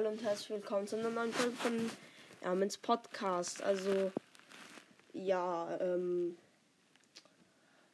Hallo 0.00 0.12
und 0.12 0.22
herzlich 0.22 0.48
willkommen 0.48 0.86
zu 0.86 0.96
einer 0.96 1.10
neuen 1.10 1.30
Folge 1.30 1.54
von 1.56 1.90
Ermins 2.40 2.78
Podcast. 2.78 3.62
Also, 3.62 4.10
ja, 5.12 5.76
ähm. 5.78 6.38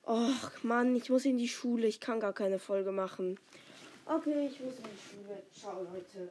Och, 0.06 0.62
Mann, 0.62 0.94
ich 0.94 1.10
muss 1.10 1.24
in 1.24 1.36
die 1.36 1.48
Schule. 1.48 1.88
Ich 1.88 1.98
kann 1.98 2.20
gar 2.20 2.32
keine 2.32 2.60
Folge 2.60 2.92
machen. 2.92 3.40
Okay, 4.04 4.46
ich 4.46 4.60
muss 4.60 4.74
in 4.76 4.84
die 4.84 5.24
Schule. 5.24 5.42
Ciao, 5.52 5.82
Leute. 5.82 6.30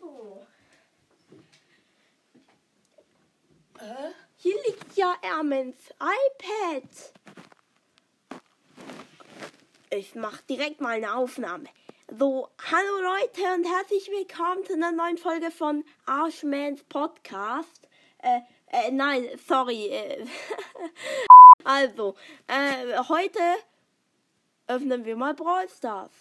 So. 0.00 0.46
Äh, 3.78 4.10
hier 4.36 4.54
liegt 4.66 4.85
ja 4.96 5.14
Ermens 5.20 5.76
iPad. 6.00 7.12
Ich 9.90 10.14
mach 10.14 10.40
direkt 10.42 10.80
mal 10.80 10.96
eine 10.96 11.14
Aufnahme. 11.14 11.66
So, 12.08 12.48
hallo 12.70 13.02
Leute 13.02 13.42
und 13.54 13.64
herzlich 13.66 14.08
willkommen 14.08 14.64
zu 14.64 14.72
einer 14.72 14.92
neuen 14.92 15.18
Folge 15.18 15.50
von 15.50 15.84
Arschmans 16.06 16.82
Podcast. 16.84 17.88
Äh, 18.22 18.40
äh, 18.68 18.90
nein, 18.90 19.28
sorry. 19.46 19.88
Äh, 19.88 20.24
also, 21.64 22.14
äh, 22.46 22.96
heute 23.08 23.40
öffnen 24.66 25.04
wir 25.04 25.16
mal 25.16 25.34
Brawl 25.34 25.68
Stars. 25.68 26.12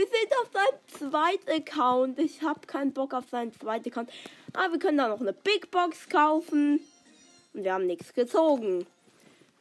Wir 0.00 0.06
sind 0.06 0.32
auf 0.40 0.50
seinem 0.50 1.10
zweiten 1.10 1.50
Account. 1.50 2.18
Ich 2.18 2.40
habe 2.40 2.66
keinen 2.66 2.94
Bock 2.94 3.12
auf 3.12 3.28
seinen 3.28 3.52
zweiten 3.52 3.90
Account. 3.90 4.10
Aber 4.54 4.72
wir 4.72 4.78
können 4.78 4.96
da 4.96 5.08
noch 5.08 5.20
eine 5.20 5.34
Big 5.34 5.70
Box 5.70 6.08
kaufen. 6.08 6.80
Und 7.52 7.64
wir 7.64 7.74
haben 7.74 7.84
nichts 7.84 8.14
gezogen. 8.14 8.86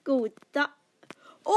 Gut, 0.06 0.32
da. 0.54 0.70
Oh! 1.44 1.52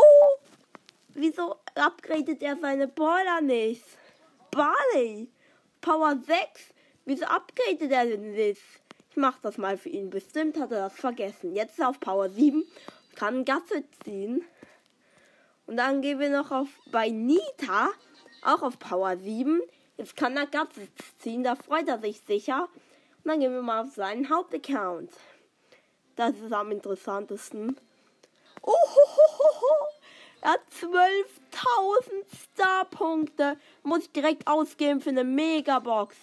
Wieso 1.11 1.59
upgradet 1.77 2.43
er 2.43 2.57
seine 2.57 2.89
Baller 2.89 3.41
nicht? 3.41 3.85
Barley! 4.51 5.29
Power 5.81 6.17
6? 6.17 6.41
Wieso 7.05 7.27
upgradet 7.27 7.93
er 7.93 8.07
denn 8.07 8.37
das? 8.37 8.59
Ich 9.11 9.17
mach 9.17 9.39
das 9.43 9.59
mal 9.59 9.79
für 9.79 9.91
ihn. 9.91 10.11
Bestimmt 10.11 10.59
hat 10.59 10.73
er 10.73 10.89
das 10.89 10.95
vergessen. 10.95 11.55
Jetzt 11.55 11.75
ist 11.75 11.79
er 11.79 11.91
auf 11.91 12.01
Power 12.01 12.29
7. 12.29 12.65
Kann 13.15 13.45
Gasse 13.45 13.85
ziehen. 14.03 14.45
Und 15.69 15.77
dann 15.77 16.03
gehen 16.03 16.19
wir 16.19 16.31
noch 16.31 16.51
auf 16.51 16.67
bei 16.91 17.11
Nita. 17.11 17.93
Auch 18.43 18.62
auf 18.62 18.79
Power 18.79 19.17
7. 19.17 19.61
Jetzt 19.97 20.17
kann 20.17 20.37
er 20.37 20.47
Gasse 20.47 20.89
ziehen. 21.19 21.45
Da 21.45 21.55
freut 21.55 21.89
er 21.89 22.01
sich 22.01 22.21
sicher. 22.27 22.69
Und 23.23 23.31
dann 23.31 23.41
gehen 23.41 23.53
wir 23.53 23.62
mal 23.62 23.83
auf 23.85 23.95
seinen 23.95 24.29
Hauptaccount. 24.29 25.11
Das 26.17 26.37
ist 26.39 26.53
am 26.53 26.73
interessantesten. 26.73 27.77
Oh, 28.63 28.73
ho, 28.73 29.17
ho, 29.17 29.61
ho. 29.61 29.75
Er 30.41 30.53
hat 30.53 30.61
12.000 30.81 30.93
Star-Punkte. 32.53 33.57
Muss 33.85 34.03
ich 34.03 34.13
direkt 34.13 34.48
ausgeben 34.48 35.01
für 35.01 35.11
eine 35.11 35.25
Megabox. 35.25 36.17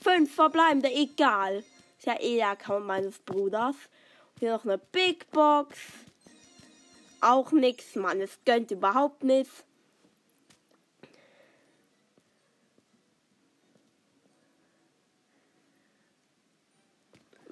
Fünf 0.00 0.32
verbleibende, 0.32 0.90
egal. 0.92 1.64
Ist 1.98 2.06
ja 2.06 2.20
eh 2.20 2.36
der 2.36 2.50
Account 2.50 2.86
meines 2.86 3.18
Bruders. 3.18 3.74
Hier 4.38 4.52
noch 4.52 4.64
eine 4.64 4.78
Big 4.78 5.28
Box. 5.32 5.78
Auch 7.20 7.50
nix, 7.50 7.96
Mann. 7.96 8.20
Es 8.20 8.38
gönnt 8.44 8.70
überhaupt 8.70 9.24
nichts. 9.24 9.64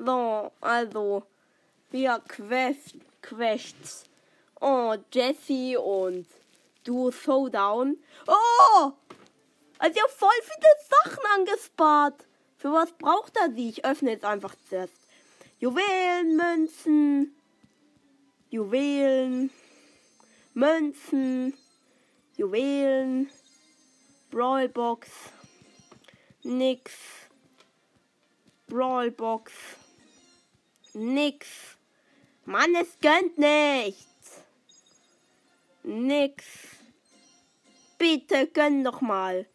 So, 0.05 0.51
also, 0.61 1.23
wir 1.93 2.21
Quest, 2.27 2.97
Quests. 3.21 4.05
Oh, 4.61 4.97
Jesse 5.13 5.81
und 5.81 6.27
du 6.83 7.13
Showdown. 7.13 7.97
Oh! 8.27 8.93
Also, 9.79 10.01
habe 10.01 10.13
voll 10.13 10.31
viele 10.43 10.73
Sachen 11.05 11.25
angespart. 11.37 12.27
Für 12.57 12.73
was 12.73 12.91
braucht 12.93 13.37
er 13.37 13.53
sie? 13.53 13.69
Ich 13.69 13.85
öffne 13.85 14.11
jetzt 14.11 14.25
einfach 14.25 14.57
zuerst. 14.69 14.93
Juwelen, 15.61 16.37
Münzen, 16.37 17.37
Juwelen, 18.51 19.51
Münzen, 20.55 21.55
Juwelen, 22.37 23.31
Brawlbox, 24.33 25.09
nix, 26.43 26.93
Brawlbox, 28.67 29.53
nix. 30.95 31.49
Mann, 32.45 32.75
es 32.75 32.99
gönnt 33.01 33.39
nichts. 33.39 34.43
Nix. 35.85 36.45
Bitte 37.99 38.49
gönn 38.49 38.85
doch 38.85 39.01
mal. 39.01 39.47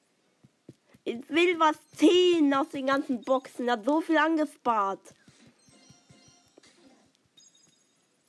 Ich 1.04 1.30
will 1.30 1.60
was 1.60 1.78
ziehen 1.96 2.54
aus 2.54 2.70
den 2.70 2.88
ganzen 2.88 3.22
Boxen. 3.22 3.70
Hat 3.72 3.86
so 3.86 4.02
viel 4.02 4.18
angespart. 4.18 5.00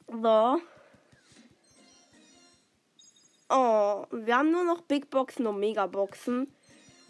So. 0.07 0.61
Oh, 3.51 4.07
wir 4.11 4.37
haben 4.37 4.51
nur 4.51 4.65
noch 4.65 4.83
Big 4.83 5.11
Boxen 5.11 5.47
und 5.47 5.59
Megaboxen. 5.59 6.53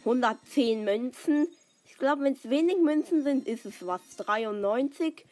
110 0.00 0.84
Münzen. 0.84 1.48
Ich 1.86 1.98
glaube, 1.98 2.22
wenn 2.22 2.34
es 2.34 2.48
wenig 2.48 2.78
Münzen 2.78 3.22
sind, 3.22 3.46
ist 3.46 3.66
es 3.66 3.84
was. 3.86 4.00
93. 4.16 5.24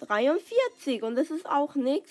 43. 0.00 1.02
Und 1.02 1.16
das 1.16 1.30
ist 1.30 1.46
auch 1.46 1.74
nichts. 1.74 2.10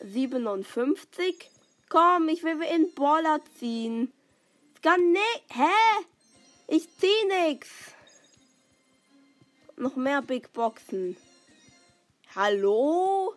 57. 0.00 1.50
Komm, 1.88 2.28
ich 2.28 2.42
will 2.42 2.62
in 2.62 2.92
Baller 2.94 3.40
ziehen. 3.58 4.12
Ich 4.74 4.82
kann 4.82 5.12
nicht. 5.12 5.44
Hä? 5.50 6.04
Ich 6.68 6.88
zieh 6.98 7.48
nix. 7.48 7.68
Noch 9.76 9.96
mehr 9.96 10.22
Big 10.22 10.52
Boxen. 10.52 11.16
Hallo? 12.34 13.34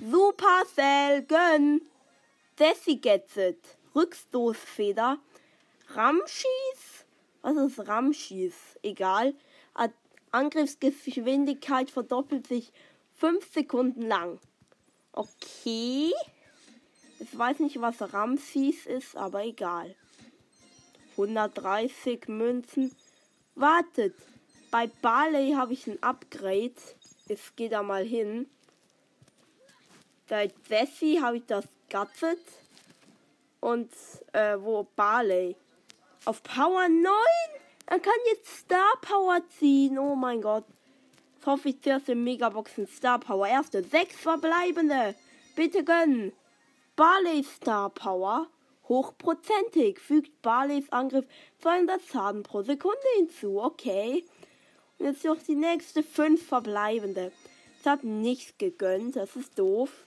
Supercell, 0.00 1.22
gönn. 1.22 1.82
Desi 2.58 2.96
gets 2.96 3.36
it. 3.36 3.58
Rückstoßfeder. 3.94 5.18
Ramschieß? 5.90 7.04
Was 7.42 7.56
ist 7.56 7.86
Ramschieß? 7.86 8.54
Egal. 8.82 9.34
Angriffsgeschwindigkeit 10.32 11.90
verdoppelt 11.90 12.46
sich 12.46 12.72
5 13.16 13.52
Sekunden 13.52 14.02
lang. 14.02 14.38
Okay. 15.12 16.12
Ich 17.20 17.36
weiß 17.36 17.58
nicht, 17.60 17.80
was 17.80 18.12
Ramses 18.12 18.86
ist, 18.86 19.16
aber 19.16 19.44
egal. 19.44 19.94
130 21.12 22.28
Münzen. 22.28 22.94
Wartet. 23.56 24.14
Bei 24.70 24.86
Barley 25.02 25.52
habe 25.52 25.72
ich 25.72 25.86
ein 25.88 26.00
Upgrade. 26.02 26.74
Ich 27.26 27.56
gehe 27.56 27.68
da 27.68 27.82
mal 27.82 28.04
hin. 28.04 28.48
Bei 30.28 30.52
Jessie 30.68 31.20
habe 31.20 31.38
ich 31.38 31.46
das 31.46 31.64
Gadget. 31.88 32.38
Und 33.60 33.90
äh, 34.32 34.56
wo 34.60 34.86
Barley? 34.94 35.56
Auf 36.24 36.42
Power 36.44 36.88
9? 36.88 37.12
Er 37.90 38.00
kann 38.00 38.12
jetzt 38.26 38.46
Star 38.58 38.92
Power 39.00 39.40
ziehen. 39.58 39.98
Oh 39.98 40.14
mein 40.14 40.42
Gott. 40.42 40.64
Jetzt 41.34 41.46
hoffe 41.46 41.70
ich 41.70 41.80
zuerst 41.80 42.10
in 42.10 42.22
Megaboxen 42.22 42.86
Star 42.86 43.18
Power. 43.18 43.48
Erste 43.48 43.82
sechs 43.82 44.14
verbleibende. 44.14 45.14
Bitte 45.56 45.82
gönnen. 45.84 46.32
Barley 46.96 47.42
Star 47.44 47.88
Power. 47.88 48.46
Hochprozentig. 48.90 50.00
Fügt 50.00 50.42
Barleys 50.42 50.92
Angriff 50.92 51.24
200 51.62 52.02
Schaden 52.02 52.42
pro 52.42 52.60
Sekunde 52.60 52.98
hinzu. 53.16 53.58
Okay. 53.58 54.22
Und 54.98 55.06
jetzt 55.06 55.24
noch 55.24 55.42
die 55.42 55.54
nächste 55.54 56.02
fünf 56.02 56.46
verbleibende. 56.46 57.32
Es 57.80 57.86
hat 57.86 58.04
nichts 58.04 58.58
gegönnt. 58.58 59.16
Das 59.16 59.34
ist 59.34 59.58
doof. 59.58 60.04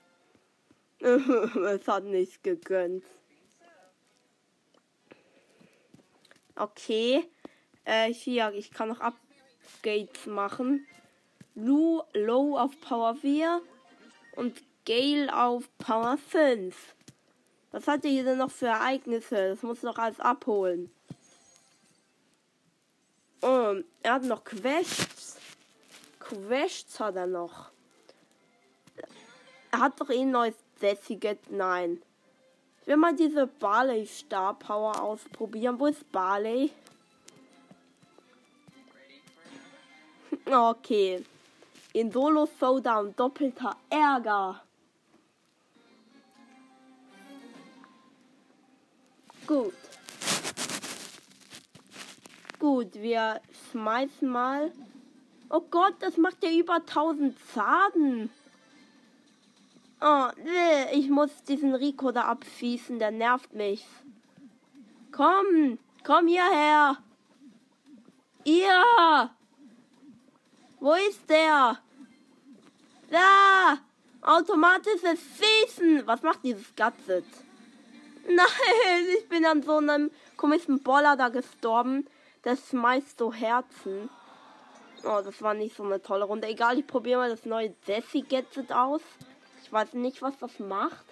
es 0.99 1.87
hat 1.87 2.03
nichts 2.03 2.43
gegönnt. 2.43 3.03
Okay. 6.55 7.27
Äh, 7.85 8.13
hier, 8.13 8.53
ich 8.53 8.71
kann 8.71 8.89
noch 8.89 8.99
Upgrades 8.99 10.25
machen. 10.25 10.85
Lu 11.55 12.01
Low 12.13 12.57
auf 12.57 12.79
Power 12.81 13.15
4 13.15 13.61
und 14.35 14.61
Gale 14.85 15.35
auf 15.35 15.69
Power 15.77 16.17
5. 16.17 16.75
Was 17.71 17.87
hat 17.87 18.03
hier 18.03 18.23
denn 18.23 18.37
noch 18.37 18.51
für 18.51 18.67
Ereignisse? 18.67 19.49
Das 19.49 19.63
muss 19.63 19.81
doch 19.81 19.97
alles 19.97 20.19
abholen. 20.19 20.91
Oh, 23.41 23.75
er 24.03 24.13
hat 24.13 24.23
noch 24.23 24.43
Quests. 24.43 25.37
Quests 26.19 26.99
hat 26.99 27.15
er 27.15 27.27
noch. 27.27 27.71
Er 29.71 29.79
hat 29.79 29.99
doch 29.99 30.09
eh 30.09 30.21
ein 30.21 30.31
neues 30.31 30.55
Sassy 30.79 31.19
Nein. 31.49 32.01
Ich 32.81 32.87
will 32.87 32.97
mal 32.97 33.15
diese 33.15 33.47
Barley 33.47 34.05
Star 34.05 34.57
Power 34.57 35.01
ausprobieren. 35.01 35.79
Wo 35.79 35.87
ist 35.87 36.11
Barley? 36.11 36.71
Okay. 40.45 41.23
In 41.93 42.11
Solo 42.11 42.47
Showdown 42.59 43.13
doppelter 43.15 43.75
Ärger. 43.89 44.61
Gut. 49.45 49.73
Gut, 52.59 52.93
wir 52.93 53.41
schmeißen 53.71 54.29
mal. 54.29 54.71
Oh 55.49 55.61
Gott, 55.69 55.95
das 55.99 56.15
macht 56.15 56.43
ja 56.43 56.51
über 56.51 56.75
1000 56.75 57.35
Schaden. 57.53 58.29
Oh, 59.99 60.29
nee, 60.43 60.97
ich 60.97 61.09
muss 61.09 61.43
diesen 61.43 61.75
Rico 61.75 62.11
da 62.11 62.23
abschießen, 62.23 62.99
der 62.99 63.11
nervt 63.11 63.53
mich. 63.53 63.85
Komm, 65.11 65.77
komm 66.03 66.27
hierher. 66.27 66.97
Ihr! 68.45 69.31
Wo 70.81 70.93
ist 70.93 71.29
der? 71.29 71.77
Da! 73.11 73.77
Automatisches 74.23 75.19
Schießen! 75.37 76.07
Was 76.07 76.23
macht 76.23 76.43
dieses 76.43 76.75
Gadget? 76.75 77.23
Nein, 78.27 79.05
ich 79.19 79.29
bin 79.29 79.45
an 79.45 79.61
so 79.61 79.77
einem 79.77 80.09
komischen 80.37 80.81
Boller 80.81 81.15
da 81.15 81.29
gestorben. 81.29 82.07
Das 82.41 82.69
schmeißt 82.69 83.19
so 83.19 83.31
Herzen. 83.31 84.09
Oh, 85.03 85.21
das 85.23 85.39
war 85.43 85.53
nicht 85.53 85.75
so 85.75 85.83
eine 85.83 86.01
tolle 86.01 86.25
Runde. 86.25 86.47
Egal, 86.47 86.79
ich 86.79 86.87
probiere 86.87 87.19
mal 87.19 87.29
das 87.29 87.45
neue 87.45 87.69
Desi 87.87 88.21
Gadget 88.21 88.71
aus. 88.71 89.01
Ich 89.63 89.71
weiß 89.71 89.93
nicht, 89.93 90.23
was 90.23 90.35
das 90.39 90.57
macht. 90.57 91.05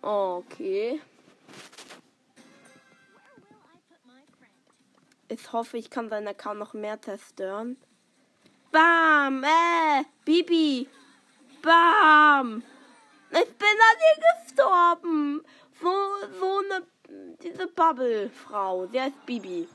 Okay. 0.00 1.02
Ich 5.30 5.52
hoffe, 5.52 5.76
ich 5.76 5.90
kann 5.90 6.08
seinen 6.08 6.28
Account 6.28 6.58
noch 6.58 6.72
mehr 6.72 7.00
zerstören. 7.02 7.76
Bam! 8.72 9.44
Äh! 9.44 10.04
Bibi! 10.24 10.88
Bam! 11.60 12.62
Ich 13.30 13.54
bin 13.56 13.68
an 13.68 13.98
ihr 14.08 14.46
gestorben! 14.46 15.44
So, 15.80 15.90
so 16.40 16.58
eine. 16.58 16.86
Diese 17.42 17.66
Bubble-Frau. 17.66 18.86
Sie 18.86 19.00
heißt 19.00 19.26
Bibi. 19.26 19.68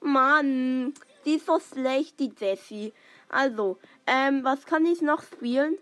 Mann! 0.00 0.94
Die 1.24 1.34
ist 1.34 1.46
so 1.46 1.58
schlecht, 1.58 2.20
die 2.20 2.32
Jessie. 2.38 2.92
Also, 3.28 3.78
ähm, 4.06 4.44
was 4.44 4.66
kann 4.66 4.84
ich 4.84 5.00
noch 5.00 5.22
spielen? 5.22 5.78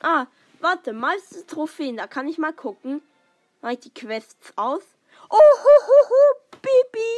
Ah, 0.00 0.26
warte, 0.60 0.92
meiste 0.92 1.46
Trophäen. 1.46 1.96
Da 1.96 2.06
kann 2.06 2.28
ich 2.28 2.38
mal 2.38 2.52
gucken. 2.52 3.02
Mach 3.60 3.70
ich 3.70 3.80
die 3.80 3.94
Quests 3.94 4.52
aus. 4.56 4.82
Oh, 5.28 5.36
ho, 5.36 5.86
ho, 5.86 6.08
ho, 6.08 6.58
Bibi! 6.62 7.15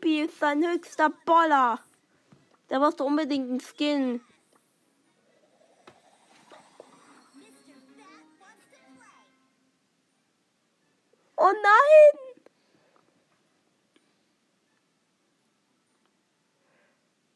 Bibi 0.00 0.22
ist 0.22 0.38
sein 0.38 0.64
höchster 0.66 1.10
Boller. 1.26 1.80
Der 2.70 2.78
braucht 2.78 3.00
unbedingt 3.00 3.50
einen 3.50 3.60
Skin. 3.60 4.20
Oh 11.36 11.52
nein! 11.52 12.44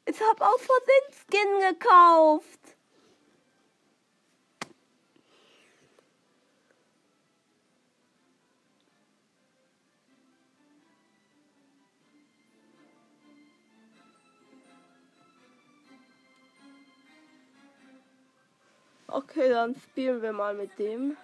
Ich 0.06 0.20
habe 0.20 0.46
aus 0.46 0.60
Versehen 0.60 1.26
Skin 1.26 1.60
gekauft. 1.72 2.73
Okay, 19.14 19.48
dann 19.48 19.76
spielen 19.76 20.20
wir 20.22 20.32
mal 20.32 20.54
mit 20.54 20.76
dem. 20.76 21.16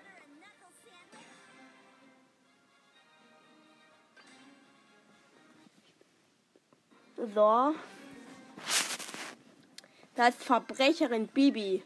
So. 7.17 7.75
Da 10.15 10.29
ist 10.29 10.45
Verbrecherin 10.45 11.27
Bibi. 11.27 11.83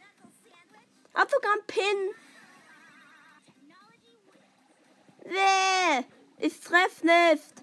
Hat 1.15 1.31
sogar 1.31 1.53
einen 1.53 1.67
Pin. 1.67 1.85
Nee, 5.25 6.05
ich 6.37 6.61
treffe 6.61 7.07
nicht. 7.07 7.55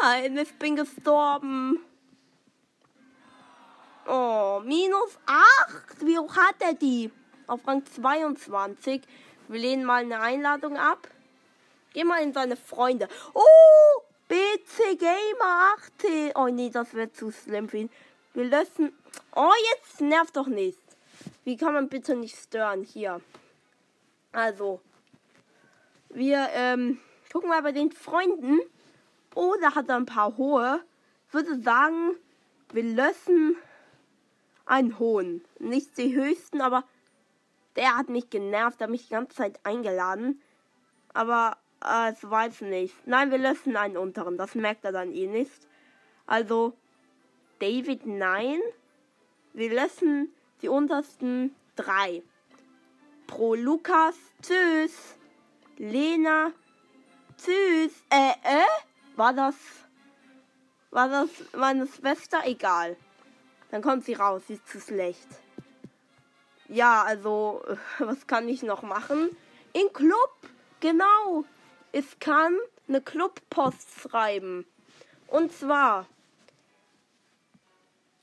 Nein, 0.00 0.38
ich 0.38 0.52
bin 0.54 0.74
gestorben. 0.74 1.78
Oh, 4.06 4.60
minus 4.64 5.18
8. 5.26 6.06
Wie 6.06 6.18
hoch 6.18 6.34
hat 6.36 6.56
er 6.60 6.74
die? 6.74 7.10
Auf 7.46 7.66
Rang 7.66 7.84
22. 7.84 9.02
Wir 9.48 9.60
lehnen 9.60 9.84
mal 9.84 10.02
eine 10.02 10.20
Einladung 10.20 10.76
ab. 10.76 11.08
Geh 11.92 12.04
mal 12.04 12.22
in 12.22 12.32
seine 12.32 12.56
Freunde. 12.56 13.08
Oh, 13.34 14.02
BC 14.28 14.98
Gamer 14.98 15.74
18. 15.76 16.32
Oh 16.36 16.46
nee, 16.46 16.70
das 16.70 16.94
wird 16.94 17.16
zu 17.16 17.32
schlimm 17.32 17.68
für 17.68 17.78
ihn. 17.78 17.90
Wir 18.32 18.44
löschen. 18.44 18.92
Oh, 19.34 19.52
jetzt 19.74 20.00
nervt 20.00 20.36
doch 20.36 20.46
nicht. 20.46 20.78
Wie 21.44 21.56
kann 21.56 21.74
man 21.74 21.88
bitte 21.88 22.14
nicht 22.14 22.36
stören? 22.36 22.84
Hier. 22.84 23.20
Also. 24.32 24.80
Wir 26.10 26.48
ähm, 26.54 27.00
gucken 27.32 27.48
mal 27.48 27.62
bei 27.62 27.72
den 27.72 27.92
Freunden. 27.92 28.60
Oh, 29.34 29.54
da 29.60 29.74
hat 29.74 29.88
er 29.88 29.96
ein 29.96 30.06
paar 30.06 30.36
hohe. 30.36 30.82
Ich 31.28 31.34
würde 31.34 31.60
sagen, 31.60 32.16
wir 32.72 32.82
löschen 32.82 33.56
einen 34.70 34.98
hohen. 34.98 35.44
Nicht 35.58 35.98
die 35.98 36.14
höchsten, 36.14 36.60
aber 36.60 36.84
der 37.76 37.96
hat 37.96 38.08
mich 38.08 38.30
genervt, 38.30 38.80
hat 38.80 38.90
mich 38.90 39.08
die 39.08 39.14
ganze 39.14 39.36
Zeit 39.36 39.60
eingeladen. 39.64 40.40
Aber 41.12 41.56
äh, 41.84 42.12
es 42.12 42.28
weiß 42.28 42.62
nicht. 42.62 42.94
Nein, 43.06 43.30
wir 43.30 43.38
löschen 43.38 43.76
einen 43.76 43.96
unteren. 43.96 44.38
Das 44.38 44.54
merkt 44.54 44.84
er 44.84 44.92
dann 44.92 45.12
eh 45.12 45.26
nicht. 45.26 45.66
Also, 46.26 46.74
David, 47.58 48.06
nein. 48.06 48.60
Wir 49.52 49.74
löschen 49.74 50.32
die 50.62 50.68
untersten 50.68 51.54
drei. 51.74 52.22
Pro 53.26 53.54
Lukas, 53.54 54.14
tschüss. 54.40 55.16
Lena, 55.78 56.52
tschüss. 57.36 57.92
Äh, 58.10 58.30
äh? 58.44 59.16
War 59.16 59.32
das. 59.32 59.56
War 60.90 61.08
das 61.08 61.30
meine 61.56 61.86
Schwester? 61.86 62.40
Egal. 62.44 62.96
Dann 63.70 63.82
kommt 63.82 64.04
sie 64.04 64.14
raus. 64.14 64.42
Sie 64.46 64.54
ist 64.54 64.68
zu 64.68 64.80
schlecht. 64.80 65.28
Ja, 66.68 67.02
also, 67.02 67.62
was 67.98 68.26
kann 68.26 68.48
ich 68.48 68.62
noch 68.62 68.82
machen? 68.82 69.36
In 69.72 69.92
Club, 69.92 70.36
genau. 70.80 71.44
Ich 71.92 72.18
kann 72.20 72.56
eine 72.88 73.00
Clubpost 73.00 73.88
schreiben. 74.00 74.66
Und 75.26 75.52
zwar, 75.52 76.06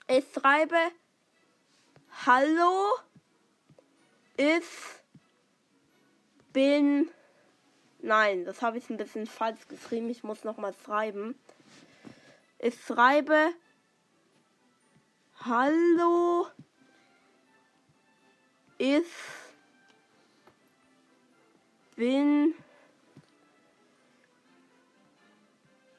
ich 0.08 0.26
schreibe 0.34 0.78
Hallo, 2.26 2.96
ich 4.38 4.64
bin. 6.52 7.10
Nein, 8.00 8.44
das 8.46 8.62
habe 8.62 8.78
ich 8.78 8.90
ein 8.90 8.98
bisschen 8.98 9.28
falsch 9.28 9.68
geschrieben. 9.68 10.10
Ich 10.10 10.24
muss 10.24 10.44
noch 10.44 10.58
mal 10.58 10.74
schreiben. 10.86 11.38
Ich 12.60 12.82
schreibe 12.82 13.54
Hallo, 15.46 16.48
ich 18.80 19.06
bin 21.96 22.56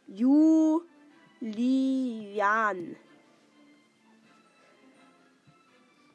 Julian. 0.09 0.87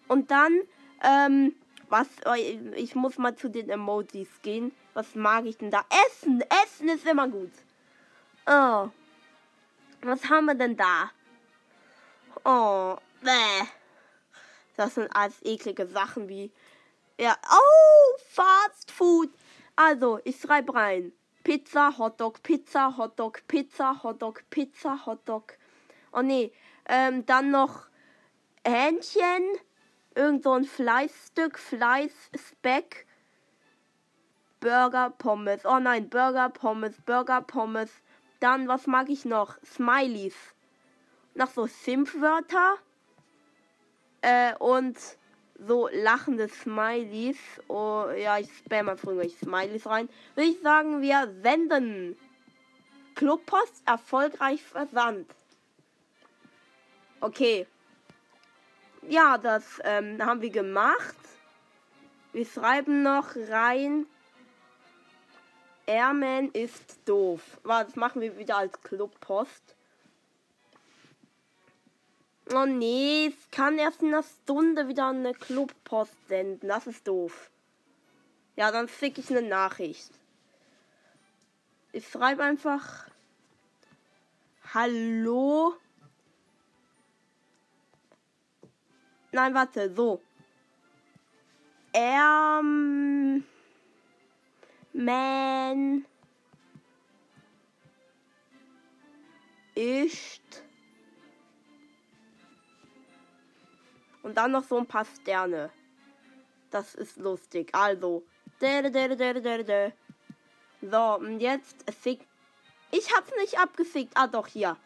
Und 0.09 0.29
dann, 0.29 0.59
ähm, 1.01 1.55
was, 1.89 2.07
ich 2.75 2.93
muss 2.93 3.17
mal 3.17 3.35
zu 3.35 3.49
den 3.49 3.69
Emojis 3.69 4.27
gehen. 4.41 4.73
Was 4.93 5.15
mag 5.15 5.45
ich 5.45 5.57
denn 5.57 5.71
da? 5.71 5.85
Essen! 6.07 6.43
Essen 6.63 6.89
ist 6.89 7.07
immer 7.07 7.29
gut. 7.29 7.53
Oh. 8.45 8.89
Was 10.01 10.29
haben 10.29 10.45
wir 10.45 10.55
denn 10.55 10.75
da? 10.75 11.09
Oh, 12.43 12.97
bäh. 13.23 13.67
Das 14.75 14.95
sind 14.95 15.15
alles 15.15 15.41
eklige 15.43 15.87
Sachen 15.87 16.29
wie. 16.29 16.51
Ja, 17.19 17.37
oh, 17.51 18.17
Fast 18.29 18.91
Food. 18.91 19.29
Also, 19.75 20.19
ich 20.23 20.39
schreibe 20.39 20.73
rein. 20.73 21.13
Pizza, 21.43 21.97
Hotdog, 21.97 22.41
Pizza, 22.41 22.95
Hotdog, 22.97 23.41
Pizza, 23.47 24.01
Hotdog, 24.03 24.43
Pizza, 24.49 25.05
Hotdog. 25.05 25.57
Oh 26.11 26.21
nee. 26.21 26.51
Ähm, 26.85 27.25
dann 27.25 27.51
noch 27.51 27.87
Hähnchen. 28.65 29.43
Irgend 30.15 30.43
so 30.43 30.53
ein 30.53 30.63
Fleißstück, 30.63 31.57
Fleiß, 31.57 32.11
Speck. 32.35 33.07
Burger, 34.59 35.09
Pommes. 35.09 35.65
Oh 35.65 35.79
nein, 35.79 36.09
Burger, 36.09 36.49
Pommes, 36.49 36.95
Burger, 37.05 37.41
Pommes. 37.41 37.91
Dann, 38.39 38.67
was 38.67 38.87
mag 38.87 39.09
ich 39.09 39.25
noch? 39.25 39.57
Smileys. 39.65 40.35
Noch 41.35 41.49
so 41.49 41.67
Schimpfwörter. 41.67 42.77
Äh, 44.23 44.55
und 44.55 44.97
so 45.59 45.89
lachende 45.91 46.47
Smileys. 46.47 47.37
Oh, 47.67 48.05
ja, 48.17 48.39
ich 48.39 48.49
spam 48.57 48.85
mal 48.85 48.97
früher 48.97 49.27
Smileys 49.29 49.85
rein. 49.85 50.07
Würde 50.35 50.49
ich 50.49 50.61
sagen, 50.61 51.01
wir 51.01 51.33
senden. 51.43 52.17
Clubpost 53.15 53.83
erfolgreich 53.85 54.63
versandt. 54.63 55.29
Okay. 57.19 57.67
Ja, 59.09 59.37
das 59.37 59.81
ähm, 59.83 60.25
haben 60.25 60.41
wir 60.41 60.49
gemacht. 60.49 61.17
Wir 62.31 62.45
schreiben 62.45 63.03
noch 63.03 63.35
rein. 63.49 64.07
Airman 65.85 66.49
ist 66.51 66.97
doof. 67.05 67.41
Das 67.65 67.97
machen 67.97 68.21
wir 68.21 68.37
wieder 68.37 68.57
als 68.57 68.81
Clubpost. 68.81 69.75
Oh 72.55 72.65
nee, 72.67 73.27
es 73.27 73.49
kann 73.49 73.79
erst 73.79 74.03
in 74.03 74.09
einer 74.09 74.21
Stunde 74.21 74.87
wieder 74.87 75.07
eine 75.07 75.33
Clubpost 75.33 76.13
senden. 76.27 76.67
Das 76.67 76.85
ist 76.85 77.07
doof. 77.07 77.49
Ja, 78.55 78.71
dann 78.71 78.87
schicke 78.87 79.21
ich 79.21 79.31
eine 79.31 79.41
Nachricht. 79.41 80.11
Ich 81.93 82.07
schreibe 82.07 82.43
einfach 82.43 83.07
Hallo. 84.73 85.75
Nein, 89.31 89.53
warte, 89.55 89.91
so. 89.95 90.21
Ähm 91.93 93.43
Man 94.93 96.05
ist 99.73 100.42
und 104.23 104.37
dann 104.37 104.51
noch 104.51 104.63
so 104.63 104.77
ein 104.77 104.87
paar 104.87 105.05
Sterne. 105.05 105.69
Das 106.71 106.95
ist 106.95 107.17
lustig. 107.17 107.69
Also, 107.73 108.23
so, 110.81 111.15
und 111.15 111.39
jetzt 111.39 111.91
fick. 112.01 112.25
Ich 112.91 113.15
hab's 113.15 113.31
nicht 113.39 113.59
abgefickt. 113.59 114.13
Ah, 114.15 114.27
doch, 114.27 114.47
hier. 114.47 114.77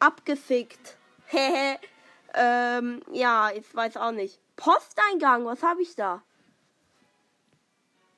Abgefickt. 0.00 0.96
Hehe. 1.26 1.78
ähm, 2.34 3.02
ja, 3.12 3.50
ich 3.50 3.74
weiß 3.74 3.96
auch 3.98 4.12
nicht. 4.12 4.40
Posteingang, 4.56 5.44
was 5.44 5.62
habe 5.62 5.82
ich 5.82 5.94
da? 5.94 6.22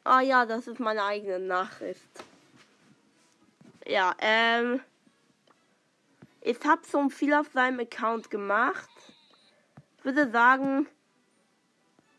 Ah 0.04 0.20
ja, 0.20 0.46
das 0.46 0.66
ist 0.66 0.80
meine 0.80 1.04
eigene 1.04 1.38
Nachricht. 1.38 2.24
Ja, 3.86 4.14
ähm. 4.20 4.80
Ich 6.42 6.58
habe 6.64 6.80
so 6.86 7.08
viel 7.10 7.34
auf 7.34 7.50
seinem 7.52 7.80
Account 7.80 8.30
gemacht. 8.30 8.88
Ich 10.00 10.04
würde 10.06 10.30
sagen, 10.30 10.88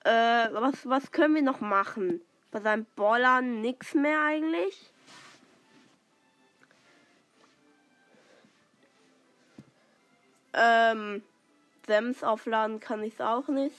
äh, 0.04 0.50
was, 0.52 0.88
was 0.88 1.12
können 1.12 1.34
wir 1.34 1.42
noch 1.42 1.62
machen? 1.62 2.22
Bei 2.52 2.62
seinem 2.62 2.86
Baller 2.96 3.42
nichts 3.42 3.96
mehr 3.96 4.22
eigentlich. 4.22 4.94
Ähm, 10.54 11.24
Sems 11.88 12.24
aufladen 12.24 12.80
kann 12.80 13.02
ich 13.02 13.20
auch 13.20 13.48
nicht. 13.48 13.76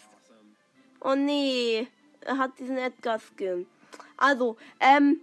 Oh 1.01 1.15
nee, 1.15 1.87
er 2.23 2.39
hat 2.39 2.59
diesen 2.59 2.79
Edgar-Skin. 2.79 3.69
Also, 4.17 4.57
ähm, 4.81 5.21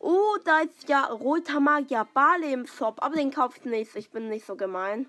oh, 0.00 0.36
da 0.44 0.62
ist 0.62 0.88
ja 0.88 1.04
roter 1.04 1.60
Magier 1.60 2.08
Bale 2.12 2.50
im 2.50 2.66
Shop, 2.66 3.00
aber 3.04 3.14
den 3.14 3.30
kauft 3.30 3.66
nicht. 3.66 3.94
Ich 3.94 4.10
bin 4.10 4.28
nicht 4.28 4.46
so 4.46 4.56
gemein. 4.56 5.08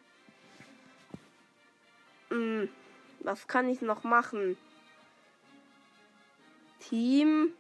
Was 3.28 3.46
kann 3.46 3.68
ich 3.68 3.82
noch 3.82 4.06
machen? 4.06 4.58
Team. 6.80 7.52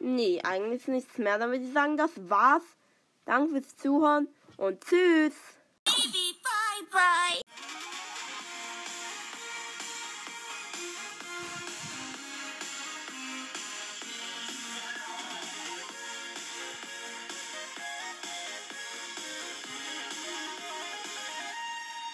Nee, 0.00 0.40
eigentlich 0.42 0.88
nichts 0.88 1.16
mehr. 1.16 1.38
Dann 1.38 1.50
würde 1.52 1.64
ich 1.64 1.72
sagen, 1.72 1.96
das 1.96 2.10
war's. 2.28 2.64
Danke 3.24 3.52
fürs 3.52 3.76
Zuhören 3.76 4.26
und 4.56 4.80
tschüss. 4.80 5.34
Baby, 5.84 6.34
bye, 6.42 6.86
bye. 6.90 7.43